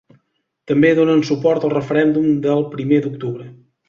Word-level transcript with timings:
També 0.69 0.89
donen 0.99 1.19
suport 1.29 1.67
al 1.67 1.73
referèndum 1.73 2.31
del 2.47 2.65
primer 2.77 3.03
d’octubre. 3.05 3.47